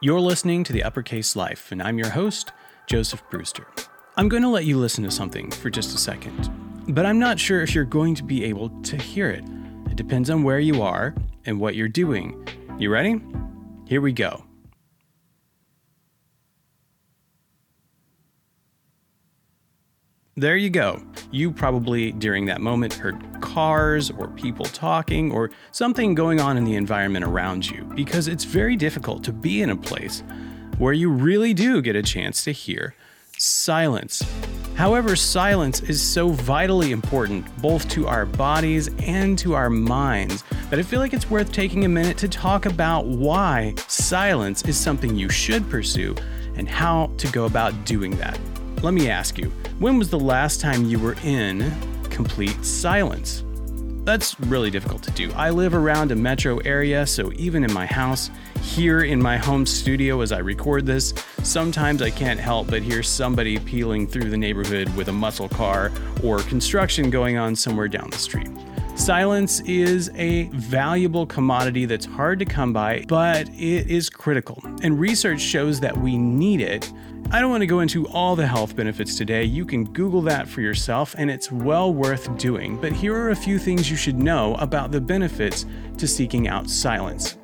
You're 0.00 0.20
listening 0.20 0.62
to 0.62 0.72
The 0.72 0.84
Uppercase 0.84 1.34
Life, 1.34 1.72
and 1.72 1.82
I'm 1.82 1.98
your 1.98 2.10
host, 2.10 2.52
Joseph 2.86 3.20
Brewster. 3.30 3.66
I'm 4.16 4.28
going 4.28 4.44
to 4.44 4.48
let 4.48 4.64
you 4.64 4.78
listen 4.78 5.02
to 5.02 5.10
something 5.10 5.50
for 5.50 5.70
just 5.70 5.92
a 5.92 5.98
second, 5.98 6.48
but 6.94 7.04
I'm 7.04 7.18
not 7.18 7.40
sure 7.40 7.62
if 7.62 7.74
you're 7.74 7.84
going 7.84 8.14
to 8.14 8.22
be 8.22 8.44
able 8.44 8.68
to 8.82 8.96
hear 8.96 9.28
it. 9.28 9.42
It 9.90 9.96
depends 9.96 10.30
on 10.30 10.44
where 10.44 10.60
you 10.60 10.82
are 10.82 11.16
and 11.46 11.58
what 11.58 11.74
you're 11.74 11.88
doing. 11.88 12.46
You 12.78 12.90
ready? 12.90 13.20
Here 13.86 14.00
we 14.00 14.12
go. 14.12 14.44
There 20.38 20.56
you 20.56 20.70
go. 20.70 21.02
You 21.32 21.50
probably, 21.50 22.12
during 22.12 22.46
that 22.46 22.60
moment, 22.60 22.94
heard 22.94 23.20
cars 23.40 24.08
or 24.12 24.28
people 24.28 24.66
talking 24.66 25.32
or 25.32 25.50
something 25.72 26.14
going 26.14 26.40
on 26.40 26.56
in 26.56 26.62
the 26.62 26.76
environment 26.76 27.24
around 27.24 27.68
you 27.68 27.82
because 27.96 28.28
it's 28.28 28.44
very 28.44 28.76
difficult 28.76 29.24
to 29.24 29.32
be 29.32 29.62
in 29.62 29.70
a 29.70 29.76
place 29.76 30.22
where 30.78 30.92
you 30.92 31.10
really 31.10 31.54
do 31.54 31.82
get 31.82 31.96
a 31.96 32.04
chance 32.04 32.44
to 32.44 32.52
hear 32.52 32.94
silence. 33.36 34.22
However, 34.76 35.16
silence 35.16 35.80
is 35.80 36.00
so 36.00 36.28
vitally 36.28 36.92
important 36.92 37.44
both 37.60 37.88
to 37.88 38.06
our 38.06 38.24
bodies 38.24 38.88
and 39.00 39.36
to 39.40 39.56
our 39.56 39.68
minds 39.68 40.44
that 40.70 40.78
I 40.78 40.84
feel 40.84 41.00
like 41.00 41.14
it's 41.14 41.28
worth 41.28 41.50
taking 41.50 41.84
a 41.84 41.88
minute 41.88 42.16
to 42.18 42.28
talk 42.28 42.64
about 42.64 43.06
why 43.06 43.74
silence 43.88 44.62
is 44.66 44.78
something 44.78 45.16
you 45.16 45.30
should 45.30 45.68
pursue 45.68 46.14
and 46.54 46.68
how 46.68 47.10
to 47.16 47.26
go 47.32 47.44
about 47.44 47.84
doing 47.84 48.16
that. 48.18 48.38
Let 48.80 48.94
me 48.94 49.10
ask 49.10 49.38
you, 49.38 49.50
when 49.80 49.98
was 49.98 50.08
the 50.08 50.20
last 50.20 50.60
time 50.60 50.84
you 50.84 51.00
were 51.00 51.16
in 51.24 51.74
complete 52.10 52.64
silence? 52.64 53.42
That's 54.04 54.38
really 54.38 54.70
difficult 54.70 55.02
to 55.02 55.10
do. 55.10 55.32
I 55.32 55.50
live 55.50 55.74
around 55.74 56.12
a 56.12 56.14
metro 56.14 56.58
area, 56.58 57.04
so 57.04 57.32
even 57.32 57.64
in 57.64 57.72
my 57.72 57.86
house, 57.86 58.30
here 58.62 59.00
in 59.02 59.20
my 59.20 59.36
home 59.36 59.66
studio 59.66 60.20
as 60.20 60.30
I 60.30 60.38
record 60.38 60.86
this, 60.86 61.12
sometimes 61.42 62.02
I 62.02 62.10
can't 62.10 62.38
help 62.38 62.70
but 62.70 62.82
hear 62.82 63.02
somebody 63.02 63.58
peeling 63.58 64.06
through 64.06 64.30
the 64.30 64.36
neighborhood 64.36 64.94
with 64.94 65.08
a 65.08 65.12
muscle 65.12 65.48
car 65.48 65.90
or 66.22 66.38
construction 66.42 67.10
going 67.10 67.36
on 67.36 67.56
somewhere 67.56 67.88
down 67.88 68.10
the 68.10 68.18
street. 68.18 68.48
Silence 68.94 69.60
is 69.60 70.08
a 70.14 70.44
valuable 70.52 71.26
commodity 71.26 71.84
that's 71.84 72.06
hard 72.06 72.38
to 72.38 72.44
come 72.44 72.72
by, 72.72 73.04
but 73.08 73.48
it 73.48 73.90
is 73.90 74.08
critical. 74.08 74.62
And 74.82 75.00
research 75.00 75.40
shows 75.40 75.80
that 75.80 75.96
we 75.96 76.16
need 76.16 76.60
it 76.60 76.92
I 77.30 77.42
don't 77.42 77.50
want 77.50 77.60
to 77.60 77.66
go 77.66 77.80
into 77.80 78.08
all 78.08 78.36
the 78.36 78.46
health 78.46 78.74
benefits 78.74 79.14
today. 79.14 79.44
You 79.44 79.66
can 79.66 79.84
Google 79.84 80.22
that 80.22 80.48
for 80.48 80.62
yourself, 80.62 81.14
and 81.18 81.30
it's 81.30 81.52
well 81.52 81.92
worth 81.92 82.34
doing. 82.38 82.80
But 82.80 82.92
here 82.92 83.14
are 83.14 83.30
a 83.30 83.36
few 83.36 83.58
things 83.58 83.90
you 83.90 83.98
should 83.98 84.18
know 84.18 84.54
about 84.54 84.92
the 84.92 85.00
benefits 85.02 85.66
to 85.98 86.08
seeking 86.08 86.48
out 86.48 86.70
silence. 86.70 87.36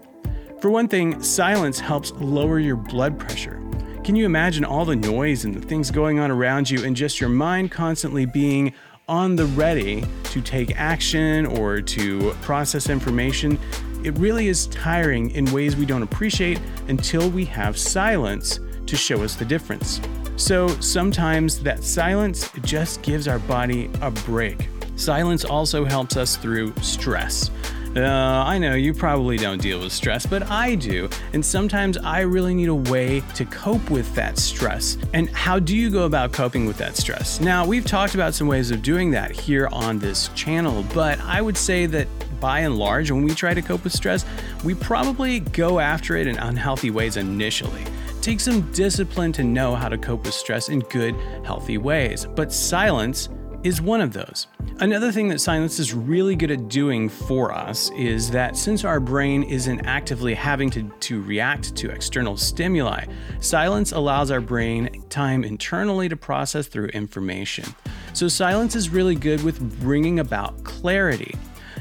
For 0.62 0.70
one 0.70 0.88
thing, 0.88 1.22
silence 1.22 1.78
helps 1.78 2.12
lower 2.12 2.58
your 2.60 2.76
blood 2.76 3.18
pressure. 3.18 3.60
Can 4.04 4.16
you 4.16 4.24
imagine 4.24 4.64
all 4.64 4.86
the 4.86 4.96
noise 4.96 5.44
and 5.44 5.54
the 5.54 5.60
things 5.60 5.90
going 5.90 6.18
on 6.18 6.30
around 6.30 6.70
you, 6.70 6.82
and 6.82 6.96
just 6.96 7.20
your 7.20 7.28
mind 7.28 7.70
constantly 7.70 8.24
being 8.24 8.72
on 9.06 9.36
the 9.36 9.44
ready 9.44 10.02
to 10.24 10.40
take 10.40 10.80
action 10.80 11.44
or 11.44 11.82
to 11.82 12.30
process 12.40 12.88
information? 12.88 13.58
It 14.02 14.16
really 14.16 14.48
is 14.48 14.66
tiring 14.68 15.28
in 15.32 15.44
ways 15.52 15.76
we 15.76 15.84
don't 15.84 16.02
appreciate 16.02 16.58
until 16.88 17.28
we 17.28 17.44
have 17.44 17.76
silence 17.76 18.60
to 18.86 18.96
show 18.96 19.22
us 19.22 19.34
the 19.34 19.44
difference. 19.44 20.00
So 20.36 20.68
sometimes 20.80 21.60
that 21.60 21.84
silence 21.84 22.50
just 22.62 23.02
gives 23.02 23.28
our 23.28 23.38
body 23.40 23.90
a 24.00 24.10
break. 24.10 24.68
Silence 24.96 25.44
also 25.44 25.84
helps 25.84 26.16
us 26.16 26.36
through 26.36 26.72
stress. 26.80 27.50
Uh, 27.96 28.00
I 28.00 28.58
know 28.58 28.74
you 28.74 28.92
probably 28.92 29.36
don't 29.36 29.62
deal 29.62 29.78
with 29.78 29.92
stress, 29.92 30.26
but 30.26 30.50
I 30.50 30.74
do. 30.74 31.08
And 31.32 31.44
sometimes 31.44 31.96
I 31.96 32.20
really 32.20 32.52
need 32.52 32.68
a 32.68 32.74
way 32.74 33.20
to 33.34 33.44
cope 33.44 33.88
with 33.88 34.12
that 34.16 34.36
stress. 34.36 34.98
And 35.12 35.30
how 35.30 35.60
do 35.60 35.76
you 35.76 35.90
go 35.90 36.04
about 36.04 36.32
coping 36.32 36.66
with 36.66 36.76
that 36.78 36.96
stress? 36.96 37.40
Now, 37.40 37.64
we've 37.64 37.86
talked 37.86 38.16
about 38.16 38.34
some 38.34 38.48
ways 38.48 38.72
of 38.72 38.82
doing 38.82 39.12
that 39.12 39.30
here 39.30 39.68
on 39.70 40.00
this 40.00 40.28
channel, 40.34 40.84
but 40.92 41.20
I 41.20 41.40
would 41.40 41.56
say 41.56 41.86
that 41.86 42.08
by 42.40 42.60
and 42.60 42.76
large, 42.76 43.12
when 43.12 43.22
we 43.22 43.32
try 43.32 43.54
to 43.54 43.62
cope 43.62 43.84
with 43.84 43.92
stress, 43.92 44.26
we 44.64 44.74
probably 44.74 45.38
go 45.38 45.78
after 45.78 46.16
it 46.16 46.26
in 46.26 46.36
unhealthy 46.36 46.90
ways 46.90 47.16
initially 47.16 47.84
takes 48.24 48.44
some 48.44 48.62
discipline 48.72 49.32
to 49.32 49.44
know 49.44 49.74
how 49.74 49.86
to 49.86 49.98
cope 49.98 50.24
with 50.24 50.32
stress 50.32 50.70
in 50.70 50.80
good, 50.80 51.14
healthy 51.44 51.76
ways. 51.76 52.24
But 52.24 52.50
silence 52.50 53.28
is 53.64 53.82
one 53.82 54.00
of 54.00 54.14
those. 54.14 54.46
Another 54.80 55.12
thing 55.12 55.28
that 55.28 55.42
silence 55.42 55.78
is 55.78 55.92
really 55.92 56.34
good 56.34 56.50
at 56.50 56.68
doing 56.68 57.10
for 57.10 57.52
us 57.52 57.90
is 57.90 58.30
that 58.30 58.56
since 58.56 58.82
our 58.82 58.98
brain 58.98 59.42
isn't 59.42 59.80
actively 59.80 60.32
having 60.32 60.70
to, 60.70 60.90
to 61.00 61.20
react 61.20 61.76
to 61.76 61.90
external 61.90 62.38
stimuli, 62.38 63.04
silence 63.40 63.92
allows 63.92 64.30
our 64.30 64.40
brain 64.40 65.04
time 65.10 65.44
internally 65.44 66.08
to 66.08 66.16
process 66.16 66.66
through 66.66 66.86
information. 66.88 67.66
So, 68.14 68.28
silence 68.28 68.74
is 68.74 68.88
really 68.88 69.16
good 69.16 69.42
with 69.42 69.80
bringing 69.80 70.18
about 70.18 70.64
clarity. 70.64 71.34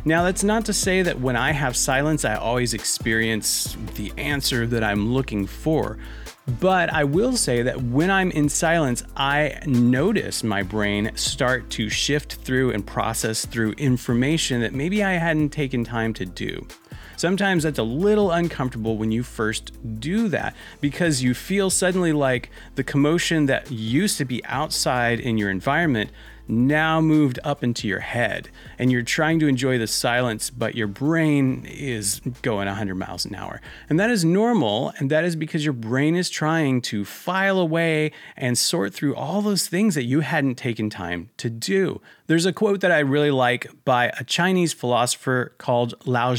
Now, 0.06 0.24
that's 0.24 0.44
not 0.44 0.66
to 0.66 0.74
say 0.74 1.02
that 1.04 1.22
when 1.22 1.38
I 1.38 1.54
have 1.54 1.78
silence, 1.78 2.25
I 2.25 2.36
always 2.36 2.74
experience 2.74 3.78
the 3.96 4.12
answer 4.18 4.68
that 4.68 4.84
I'm 4.84 5.14
looking 5.14 5.48
for. 5.48 5.98
But 6.46 6.92
I 6.92 7.06
will 7.06 7.38
say 7.38 7.62
that 7.62 7.81
when 7.81 8.12
I'm 8.12 8.30
in 8.31 8.50
silence, 8.50 9.02
I 9.16 9.59
notice 9.66 10.44
my 10.44 10.62
brain 10.62 11.12
start 11.16 11.70
to 11.72 11.90
shift 11.90 12.36
through 12.36 12.72
and 12.72 12.86
process 12.86 13.46
through 13.46 13.72
information 13.74 14.59
that 14.59 14.74
maybe 14.74 15.04
I 15.04 15.14
hadn't 15.14 15.52
taken 15.52 15.86
time 15.86 16.14
to 16.16 16.26
do. 16.26 16.68
Sometimes 17.16 17.64
that's 17.64 17.80
a 17.80 17.84
little 17.84 18.31
uncomfortable 18.31 18.98
when 18.98 19.12
you 19.12 19.24
first 19.24 19.72
do 20.02 20.28
that 20.30 20.56
because 20.81 21.24
you 21.24 21.34
feel 21.34 21.70
suddenly 21.70 22.12
like 22.12 22.50
the 22.75 22.84
commotion 22.84 23.46
that 23.46 23.72
used 23.72 24.18
to 24.18 24.25
be 24.25 24.44
outside 24.44 25.22
in 25.22 25.38
your 25.38 25.50
environment 25.50 26.10
now 26.48 27.00
moved 27.00 27.40
up 27.44 27.64
into 27.64 27.88
your 27.88 28.00
head 28.00 28.50
and 28.78 28.92
you're 28.92 29.02
trying 29.02 29.40
to 29.40 29.48
enjoy 29.48 29.78
the 29.78 29.88
silence, 29.88 30.50
but 30.50 30.76
your 30.76 30.88
brain 30.88 31.66
is 31.66 32.22
going 32.42 32.68
100 32.68 32.96
miles 32.96 33.26
an 33.26 33.36
hour. 33.36 33.62
And 33.90 34.00
that 34.00 34.09
is 34.09 34.26
normal, 34.26 34.94
and 34.98 35.09
that 35.09 35.24
is 35.24 35.36
because 35.36 35.64
your 35.64 35.74
brain 35.74 36.16
is 36.16 36.30
trying 36.30 36.81
to 36.84 37.06
file 37.06 37.59
away 37.59 38.12
and 38.36 38.58
sort 38.58 38.94
through 38.94 39.16
all 39.16 39.42
those 39.42 39.68
things 39.68 39.96
that 39.96 40.04
you 40.04 40.22
hadn't 40.22 40.56
taken 40.56 40.90
time 40.90 41.30
to 41.38 41.50
do. 41.50 42.02
There's 42.28 42.46
a 42.46 42.54
quote 42.54 42.81
that 42.81 42.92
I 42.92 43.00
really 43.00 43.31
like 43.31 43.68
by 43.86 44.12
a 44.18 44.24
Chinese 44.24 44.74
philosopher 44.74 45.54
called 45.58 45.94
Lao 46.06 46.36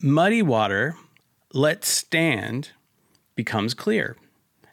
Muddy 0.00 0.42
water, 0.42 0.96
let 1.52 1.84
stand, 1.84 2.70
becomes 3.36 3.74
clear. 3.74 4.16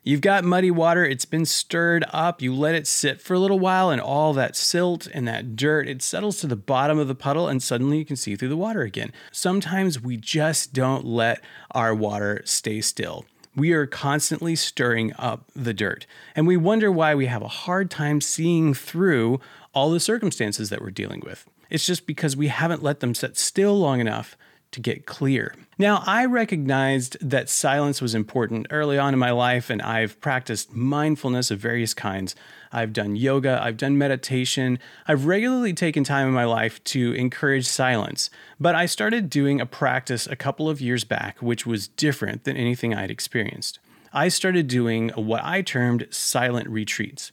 You've 0.09 0.21
got 0.21 0.43
muddy 0.43 0.71
water, 0.71 1.05
it's 1.05 1.25
been 1.25 1.45
stirred 1.45 2.03
up, 2.09 2.41
you 2.41 2.51
let 2.51 2.73
it 2.73 2.87
sit 2.87 3.21
for 3.21 3.35
a 3.35 3.39
little 3.39 3.59
while, 3.59 3.91
and 3.91 4.01
all 4.01 4.33
that 4.33 4.55
silt 4.55 5.05
and 5.05 5.27
that 5.27 5.55
dirt, 5.55 5.87
it 5.87 6.01
settles 6.01 6.39
to 6.39 6.47
the 6.47 6.55
bottom 6.55 6.97
of 6.97 7.07
the 7.07 7.13
puddle, 7.13 7.47
and 7.47 7.61
suddenly 7.61 7.99
you 7.99 8.05
can 8.05 8.15
see 8.15 8.35
through 8.35 8.49
the 8.49 8.57
water 8.57 8.81
again. 8.81 9.13
Sometimes 9.31 10.01
we 10.01 10.17
just 10.17 10.73
don't 10.73 11.05
let 11.05 11.43
our 11.75 11.93
water 11.93 12.41
stay 12.43 12.81
still. 12.81 13.23
We 13.55 13.71
are 13.73 13.85
constantly 13.85 14.55
stirring 14.55 15.13
up 15.19 15.45
the 15.55 15.75
dirt, 15.75 16.07
and 16.35 16.47
we 16.47 16.57
wonder 16.57 16.91
why 16.91 17.13
we 17.13 17.27
have 17.27 17.43
a 17.43 17.47
hard 17.47 17.91
time 17.91 18.19
seeing 18.19 18.73
through 18.73 19.39
all 19.75 19.91
the 19.91 19.99
circumstances 19.99 20.71
that 20.71 20.81
we're 20.81 20.89
dealing 20.89 21.21
with. 21.23 21.47
It's 21.69 21.85
just 21.85 22.07
because 22.07 22.35
we 22.35 22.47
haven't 22.47 22.81
let 22.81 22.99
them 22.99 23.13
sit 23.13 23.37
still 23.37 23.77
long 23.77 23.99
enough 23.99 24.35
to 24.71 24.79
get 24.79 25.05
clear. 25.05 25.55
Now, 25.77 26.03
I 26.05 26.25
recognized 26.25 27.17
that 27.21 27.47
silence 27.49 28.01
was 28.01 28.13
important 28.13 28.67
early 28.69 28.97
on 28.97 29.13
in 29.13 29.19
my 29.19 29.31
life, 29.31 29.69
and 29.69 29.81
I've 29.81 30.19
practiced 30.19 30.73
mindfulness 30.73 31.51
of 31.51 31.59
various 31.59 31.93
kinds. 31.93 32.35
I've 32.71 32.91
done 32.91 33.15
yoga, 33.15 33.59
I've 33.63 33.77
done 33.77 33.97
meditation, 33.97 34.77
I've 35.07 35.25
regularly 35.25 35.73
taken 35.73 36.03
time 36.03 36.27
in 36.27 36.33
my 36.33 36.43
life 36.43 36.83
to 36.85 37.13
encourage 37.13 37.65
silence. 37.65 38.29
But 38.59 38.75
I 38.75 38.85
started 38.85 39.29
doing 39.29 39.61
a 39.61 39.65
practice 39.65 40.27
a 40.27 40.35
couple 40.35 40.69
of 40.69 40.81
years 40.81 41.03
back, 41.03 41.41
which 41.41 41.65
was 41.65 41.87
different 41.87 42.43
than 42.43 42.57
anything 42.57 42.93
I'd 42.93 43.09
experienced. 43.09 43.79
I 44.11 44.27
started 44.27 44.67
doing 44.67 45.09
what 45.09 45.43
I 45.43 45.61
termed 45.61 46.07
silent 46.09 46.67
retreats. 46.67 47.31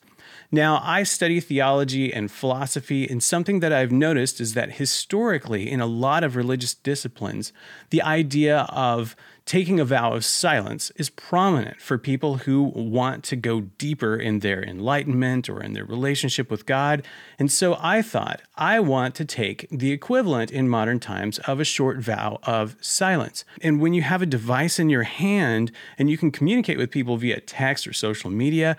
Now, 0.50 0.80
I 0.82 1.02
study 1.02 1.40
theology 1.40 2.12
and 2.12 2.30
philosophy, 2.30 3.08
and 3.08 3.22
something 3.22 3.60
that 3.60 3.72
I've 3.72 3.92
noticed 3.92 4.40
is 4.40 4.54
that 4.54 4.72
historically, 4.72 5.70
in 5.70 5.80
a 5.80 5.86
lot 5.86 6.24
of 6.24 6.36
religious 6.36 6.74
disciplines, 6.74 7.52
the 7.90 8.02
idea 8.02 8.60
of 8.68 9.16
taking 9.46 9.78
a 9.78 9.84
vow 9.84 10.12
of 10.12 10.24
silence 10.24 10.90
is 10.96 11.08
prominent 11.08 11.80
for 11.80 11.96
people 11.96 12.38
who 12.38 12.64
want 12.74 13.22
to 13.22 13.36
go 13.36 13.60
deeper 13.60 14.16
in 14.16 14.40
their 14.40 14.62
enlightenment 14.62 15.48
or 15.48 15.62
in 15.62 15.72
their 15.72 15.84
relationship 15.84 16.50
with 16.50 16.66
God. 16.66 17.06
And 17.38 17.50
so 17.50 17.76
I 17.80 18.02
thought, 18.02 18.42
I 18.56 18.80
want 18.80 19.14
to 19.16 19.24
take 19.24 19.68
the 19.70 19.92
equivalent 19.92 20.50
in 20.50 20.68
modern 20.68 20.98
times 20.98 21.38
of 21.40 21.60
a 21.60 21.64
short 21.64 21.98
vow 21.98 22.40
of 22.42 22.76
silence. 22.80 23.44
And 23.62 23.80
when 23.80 23.94
you 23.94 24.02
have 24.02 24.20
a 24.20 24.26
device 24.26 24.80
in 24.80 24.90
your 24.90 25.04
hand 25.04 25.70
and 25.96 26.10
you 26.10 26.18
can 26.18 26.32
communicate 26.32 26.76
with 26.76 26.90
people 26.90 27.16
via 27.16 27.38
text 27.38 27.86
or 27.86 27.92
social 27.92 28.30
media, 28.30 28.76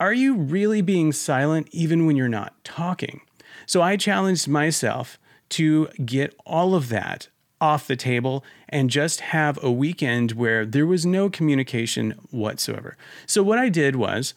are 0.00 0.14
you 0.14 0.34
really 0.34 0.80
being 0.80 1.12
silent 1.12 1.68
even 1.70 2.06
when 2.06 2.16
you're 2.16 2.28
not 2.28 2.64
talking? 2.64 3.20
So 3.66 3.82
I 3.82 3.96
challenged 3.96 4.48
myself 4.48 5.18
to 5.50 5.88
get 6.04 6.34
all 6.46 6.74
of 6.74 6.88
that 6.88 7.28
off 7.60 7.86
the 7.86 7.96
table 7.96 8.42
and 8.68 8.88
just 8.88 9.20
have 9.20 9.62
a 9.62 9.70
weekend 9.70 10.32
where 10.32 10.64
there 10.64 10.86
was 10.86 11.04
no 11.04 11.28
communication 11.28 12.12
whatsoever. 12.30 12.96
So, 13.26 13.42
what 13.42 13.58
I 13.58 13.68
did 13.68 13.96
was 13.96 14.32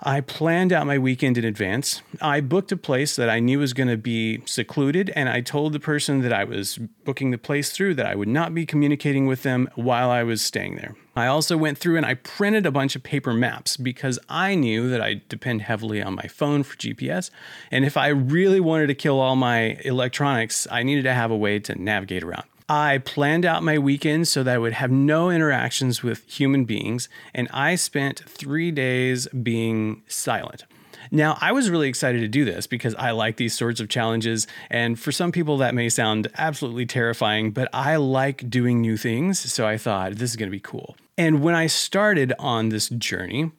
I 0.00 0.20
planned 0.20 0.72
out 0.72 0.86
my 0.86 0.98
weekend 0.98 1.38
in 1.38 1.44
advance. 1.44 2.02
I 2.20 2.40
booked 2.40 2.70
a 2.70 2.76
place 2.76 3.16
that 3.16 3.30
I 3.30 3.40
knew 3.40 3.58
was 3.58 3.72
going 3.72 3.88
to 3.88 3.96
be 3.96 4.42
secluded, 4.44 5.10
and 5.16 5.28
I 5.28 5.40
told 5.40 5.72
the 5.72 5.80
person 5.80 6.20
that 6.20 6.32
I 6.32 6.44
was 6.44 6.78
booking 7.04 7.30
the 7.30 7.38
place 7.38 7.70
through 7.70 7.94
that 7.94 8.06
I 8.06 8.14
would 8.14 8.28
not 8.28 8.54
be 8.54 8.66
communicating 8.66 9.26
with 9.26 9.42
them 9.42 9.68
while 9.74 10.10
I 10.10 10.22
was 10.22 10.42
staying 10.42 10.76
there. 10.76 10.94
I 11.14 11.26
also 11.26 11.56
went 11.56 11.78
through 11.78 11.96
and 11.96 12.04
I 12.04 12.14
printed 12.14 12.66
a 12.66 12.70
bunch 12.70 12.94
of 12.94 13.02
paper 13.02 13.32
maps 13.32 13.78
because 13.78 14.18
I 14.28 14.54
knew 14.54 14.90
that 14.90 15.00
I 15.00 15.22
depend 15.30 15.62
heavily 15.62 16.02
on 16.02 16.14
my 16.14 16.26
phone 16.26 16.62
for 16.62 16.76
GPS. 16.76 17.30
And 17.70 17.86
if 17.86 17.96
I 17.96 18.08
really 18.08 18.60
wanted 18.60 18.88
to 18.88 18.94
kill 18.94 19.18
all 19.18 19.34
my 19.34 19.78
electronics, 19.84 20.66
I 20.70 20.82
needed 20.82 21.04
to 21.04 21.14
have 21.14 21.30
a 21.30 21.36
way 21.36 21.58
to 21.60 21.74
navigate 21.74 22.22
around. 22.22 22.44
I 22.68 22.98
planned 22.98 23.44
out 23.44 23.62
my 23.62 23.78
weekend 23.78 24.26
so 24.26 24.42
that 24.42 24.54
I 24.54 24.58
would 24.58 24.72
have 24.72 24.90
no 24.90 25.30
interactions 25.30 26.02
with 26.02 26.28
human 26.28 26.64
beings, 26.64 27.08
and 27.32 27.48
I 27.52 27.76
spent 27.76 28.20
three 28.28 28.70
days 28.72 29.28
being 29.28 30.02
silent. 30.08 30.64
Now, 31.10 31.38
I 31.40 31.52
was 31.52 31.70
really 31.70 31.88
excited 31.88 32.20
to 32.20 32.28
do 32.28 32.44
this 32.44 32.66
because 32.66 32.94
I 32.96 33.12
like 33.12 33.36
these 33.36 33.56
sorts 33.56 33.78
of 33.78 33.88
challenges. 33.88 34.48
And 34.70 34.98
for 34.98 35.12
some 35.12 35.30
people, 35.30 35.56
that 35.58 35.74
may 35.74 35.88
sound 35.88 36.28
absolutely 36.36 36.86
terrifying, 36.86 37.52
but 37.52 37.68
I 37.72 37.94
like 37.96 38.50
doing 38.50 38.80
new 38.80 38.96
things. 38.96 39.38
So 39.38 39.68
I 39.68 39.78
thought 39.78 40.16
this 40.16 40.30
is 40.30 40.36
going 40.36 40.48
to 40.48 40.56
be 40.56 40.58
cool. 40.58 40.96
And 41.16 41.42
when 41.42 41.54
I 41.54 41.68
started 41.68 42.32
on 42.38 42.70
this 42.70 42.88
journey, 42.88 43.52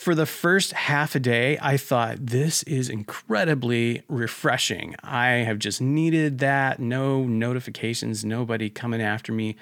for 0.00 0.14
the 0.14 0.24
first 0.24 0.72
half 0.72 1.14
a 1.14 1.20
day, 1.20 1.58
I 1.60 1.76
thought 1.76 2.24
this 2.24 2.62
is 2.62 2.88
incredibly 2.88 4.00
refreshing. 4.08 4.96
I 5.02 5.26
have 5.44 5.58
just 5.58 5.82
needed 5.82 6.38
that. 6.38 6.80
No 6.80 7.24
notifications, 7.24 8.24
nobody 8.24 8.70
coming 8.70 9.02
after 9.02 9.30
me. 9.30 9.56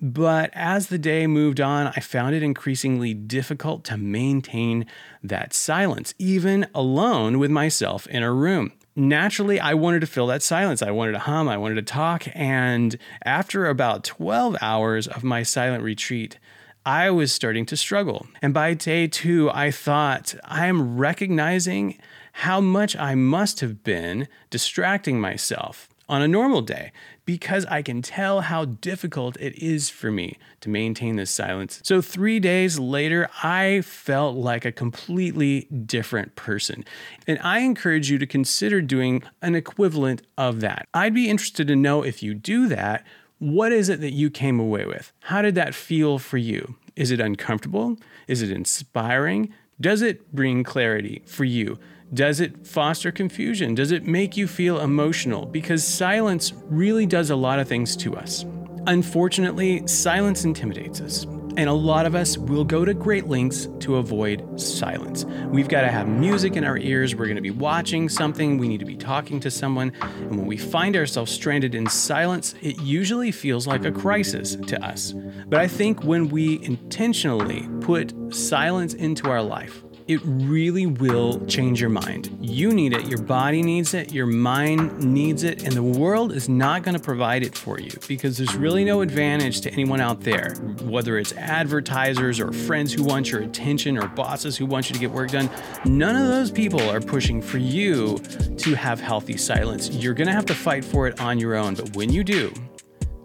But 0.00 0.48
as 0.54 0.86
the 0.86 0.96
day 0.96 1.26
moved 1.26 1.60
on, 1.60 1.88
I 1.88 2.00
found 2.00 2.34
it 2.34 2.42
increasingly 2.42 3.12
difficult 3.12 3.84
to 3.84 3.98
maintain 3.98 4.86
that 5.22 5.52
silence, 5.52 6.14
even 6.18 6.66
alone 6.74 7.38
with 7.38 7.50
myself 7.50 8.06
in 8.06 8.22
a 8.22 8.32
room. 8.32 8.72
Naturally, 8.96 9.60
I 9.60 9.74
wanted 9.74 10.00
to 10.00 10.06
fill 10.06 10.28
that 10.28 10.42
silence. 10.42 10.80
I 10.80 10.92
wanted 10.92 11.12
to 11.12 11.18
hum, 11.18 11.46
I 11.46 11.58
wanted 11.58 11.74
to 11.74 11.82
talk. 11.82 12.24
And 12.34 12.96
after 13.22 13.66
about 13.66 14.02
12 14.02 14.56
hours 14.62 15.06
of 15.06 15.22
my 15.22 15.42
silent 15.42 15.82
retreat, 15.82 16.38
I 16.86 17.10
was 17.10 17.32
starting 17.32 17.64
to 17.66 17.76
struggle. 17.76 18.26
And 18.42 18.52
by 18.52 18.74
day 18.74 19.06
two, 19.06 19.50
I 19.50 19.70
thought, 19.70 20.34
I 20.44 20.66
am 20.66 20.98
recognizing 20.98 21.98
how 22.32 22.60
much 22.60 22.94
I 22.96 23.14
must 23.14 23.60
have 23.60 23.82
been 23.82 24.28
distracting 24.50 25.20
myself 25.20 25.88
on 26.08 26.20
a 26.20 26.28
normal 26.28 26.60
day 26.60 26.92
because 27.24 27.64
I 27.66 27.80
can 27.80 28.02
tell 28.02 28.42
how 28.42 28.66
difficult 28.66 29.38
it 29.40 29.56
is 29.56 29.88
for 29.88 30.10
me 30.10 30.36
to 30.60 30.68
maintain 30.68 31.16
this 31.16 31.30
silence. 31.30 31.80
So, 31.82 32.02
three 32.02 32.38
days 32.38 32.78
later, 32.78 33.30
I 33.42 33.80
felt 33.80 34.36
like 34.36 34.66
a 34.66 34.72
completely 34.72 35.62
different 35.86 36.36
person. 36.36 36.84
And 37.26 37.38
I 37.42 37.60
encourage 37.60 38.10
you 38.10 38.18
to 38.18 38.26
consider 38.26 38.82
doing 38.82 39.22
an 39.40 39.54
equivalent 39.54 40.20
of 40.36 40.60
that. 40.60 40.86
I'd 40.92 41.14
be 41.14 41.30
interested 41.30 41.66
to 41.68 41.76
know 41.76 42.02
if 42.02 42.22
you 42.22 42.34
do 42.34 42.68
that 42.68 43.06
what 43.44 43.72
is 43.72 43.90
it 43.90 44.00
that 44.00 44.12
you 44.12 44.30
came 44.30 44.58
away 44.58 44.86
with? 44.86 45.12
How 45.24 45.42
did 45.42 45.54
that 45.56 45.74
feel 45.74 46.18
for 46.18 46.38
you? 46.38 46.76
Is 46.96 47.10
it 47.10 47.20
uncomfortable? 47.20 47.98
Is 48.26 48.40
it 48.40 48.50
inspiring? 48.50 49.52
Does 49.78 50.00
it 50.00 50.32
bring 50.32 50.64
clarity 50.64 51.22
for 51.26 51.44
you? 51.44 51.78
Does 52.14 52.40
it 52.40 52.66
foster 52.66 53.12
confusion? 53.12 53.74
Does 53.74 53.90
it 53.90 54.06
make 54.06 54.38
you 54.38 54.46
feel 54.46 54.80
emotional? 54.80 55.44
Because 55.44 55.84
silence 55.84 56.54
really 56.70 57.04
does 57.04 57.28
a 57.28 57.36
lot 57.36 57.58
of 57.58 57.68
things 57.68 57.96
to 57.96 58.16
us. 58.16 58.46
Unfortunately, 58.86 59.86
silence 59.86 60.44
intimidates 60.44 61.02
us. 61.02 61.26
And 61.56 61.68
a 61.68 61.72
lot 61.72 62.04
of 62.04 62.16
us 62.16 62.36
will 62.36 62.64
go 62.64 62.84
to 62.84 62.92
great 62.92 63.28
lengths 63.28 63.68
to 63.80 63.96
avoid 63.96 64.60
silence. 64.60 65.24
We've 65.24 65.68
got 65.68 65.82
to 65.82 65.88
have 65.88 66.08
music 66.08 66.56
in 66.56 66.64
our 66.64 66.76
ears. 66.76 67.14
We're 67.14 67.26
going 67.26 67.36
to 67.36 67.42
be 67.42 67.52
watching 67.52 68.08
something. 68.08 68.58
We 68.58 68.66
need 68.66 68.80
to 68.80 68.84
be 68.84 68.96
talking 68.96 69.38
to 69.38 69.52
someone. 69.52 69.92
And 70.00 70.30
when 70.30 70.46
we 70.46 70.56
find 70.56 70.96
ourselves 70.96 71.30
stranded 71.30 71.76
in 71.76 71.86
silence, 71.86 72.56
it 72.60 72.80
usually 72.80 73.30
feels 73.30 73.68
like 73.68 73.84
a 73.84 73.92
crisis 73.92 74.56
to 74.56 74.84
us. 74.84 75.14
But 75.46 75.60
I 75.60 75.68
think 75.68 76.02
when 76.02 76.28
we 76.28 76.60
intentionally 76.64 77.68
put 77.80 78.12
silence 78.34 78.94
into 78.94 79.30
our 79.30 79.42
life, 79.42 79.83
it 80.06 80.20
really 80.24 80.84
will 80.84 81.44
change 81.46 81.80
your 81.80 81.88
mind. 81.88 82.36
You 82.40 82.74
need 82.74 82.92
it, 82.92 83.06
your 83.06 83.22
body 83.22 83.62
needs 83.62 83.94
it, 83.94 84.12
your 84.12 84.26
mind 84.26 85.02
needs 85.02 85.44
it, 85.44 85.62
and 85.62 85.72
the 85.72 85.82
world 85.82 86.32
is 86.32 86.46
not 86.46 86.82
going 86.82 86.94
to 86.94 87.02
provide 87.02 87.42
it 87.42 87.56
for 87.56 87.80
you 87.80 87.90
because 88.06 88.36
there's 88.36 88.54
really 88.54 88.84
no 88.84 89.00
advantage 89.00 89.62
to 89.62 89.70
anyone 89.70 90.02
out 90.02 90.20
there, 90.20 90.56
whether 90.82 91.16
it's 91.16 91.32
advertisers 91.32 92.38
or 92.38 92.52
friends 92.52 92.92
who 92.92 93.02
want 93.02 93.30
your 93.30 93.42
attention 93.42 93.96
or 93.96 94.06
bosses 94.08 94.58
who 94.58 94.66
want 94.66 94.90
you 94.90 94.94
to 94.94 95.00
get 95.00 95.10
work 95.10 95.30
done. 95.30 95.48
None 95.86 96.16
of 96.16 96.28
those 96.28 96.50
people 96.50 96.82
are 96.90 97.00
pushing 97.00 97.40
for 97.40 97.58
you 97.58 98.18
to 98.58 98.74
have 98.74 99.00
healthy 99.00 99.38
silence. 99.38 99.88
You're 99.90 100.14
going 100.14 100.28
to 100.28 100.34
have 100.34 100.46
to 100.46 100.54
fight 100.54 100.84
for 100.84 101.06
it 101.06 101.18
on 101.20 101.38
your 101.38 101.54
own, 101.54 101.74
but 101.74 101.96
when 101.96 102.12
you 102.12 102.24
do, 102.24 102.52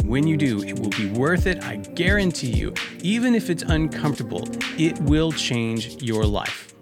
when 0.05 0.25
you 0.27 0.37
do, 0.37 0.63
it 0.63 0.79
will 0.79 0.89
be 0.89 1.09
worth 1.09 1.45
it. 1.47 1.63
I 1.63 1.77
guarantee 1.77 2.51
you. 2.51 2.73
Even 3.01 3.35
if 3.35 3.49
it's 3.49 3.63
uncomfortable, 3.63 4.47
it 4.77 4.99
will 5.01 5.31
change 5.31 6.01
your 6.01 6.25
life. 6.25 6.73